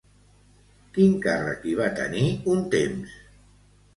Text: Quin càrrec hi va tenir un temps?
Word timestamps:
Quin 0.95 1.11
càrrec 1.25 1.67
hi 1.71 1.75
va 1.81 1.91
tenir 2.01 2.23
un 2.53 2.63
temps? 2.75 3.13